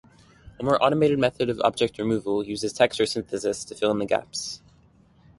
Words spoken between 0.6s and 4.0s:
more automated method of object removal uses texture synthesis to fill in